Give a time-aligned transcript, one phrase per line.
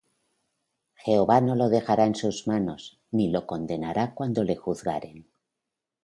[0.95, 5.27] Jehová no lo dejará en sus manos, Ni lo condenará cuando le juzgaren.